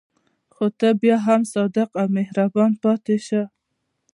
خو 0.53 0.65
ته 0.79 0.89
بیا 1.01 1.17
هم 1.27 1.41
صادق 1.53 1.89
او 2.01 2.07
مهربان 2.17 2.71
پاتې 2.83 3.17
شه. 3.27 3.41